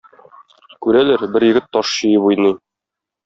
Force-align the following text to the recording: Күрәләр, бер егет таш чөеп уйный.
Күрәләр, 0.85 1.25
бер 1.35 1.45
егет 1.47 1.69
таш 1.77 1.93
чөеп 1.99 2.25
уйный. 2.31 2.57